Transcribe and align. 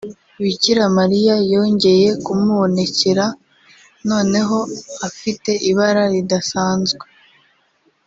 Bikira 0.43 0.83
Mariya 0.97 1.35
yongeye 1.53 2.07
kumubonekera 2.23 3.25
noneho 4.09 4.57
afite 5.07 5.51
ibara 5.69 6.03
ridasanzwe 6.13 7.05